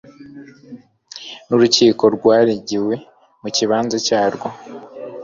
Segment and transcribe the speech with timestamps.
[1.47, 2.93] n urukiko rwaregewe
[3.41, 4.47] mu kibanza cyarwo